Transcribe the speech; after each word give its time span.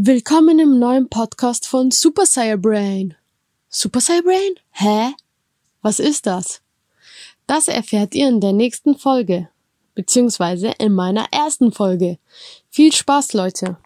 Willkommen 0.00 0.60
im 0.60 0.78
neuen 0.78 1.08
Podcast 1.08 1.66
von 1.66 1.90
Super 1.90 2.24
Saiyan 2.24 2.62
Brain. 2.62 3.16
Super 3.68 4.00
Saiyan 4.00 4.22
Brain? 4.22 4.54
Hä? 4.70 5.14
Was 5.82 5.98
ist 5.98 6.24
das? 6.26 6.60
Das 7.48 7.66
erfährt 7.66 8.14
ihr 8.14 8.28
in 8.28 8.40
der 8.40 8.52
nächsten 8.52 8.96
Folge, 8.96 9.48
beziehungsweise 9.96 10.68
in 10.78 10.92
meiner 10.92 11.26
ersten 11.32 11.72
Folge. 11.72 12.18
Viel 12.70 12.92
Spaß, 12.92 13.32
Leute! 13.32 13.76